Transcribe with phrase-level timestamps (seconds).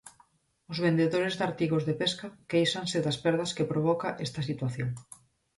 [0.71, 4.89] Os vendedores de artigos de pesca quéixanse das perdas que provoca esta situación.